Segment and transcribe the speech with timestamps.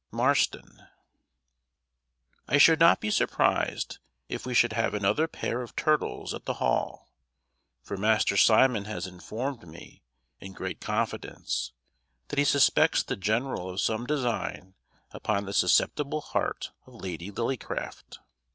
[0.09, 0.81] MARSTON.
[2.47, 6.55] I should not be surprised if we should have another pair of turtles at the
[6.55, 7.11] Hall,
[7.83, 10.01] for Master Simon has informed me,
[10.39, 11.71] in great confidence,
[12.29, 14.73] that he suspects the general of some design
[15.11, 18.17] upon the susceptible heart of Lady Lillycraft.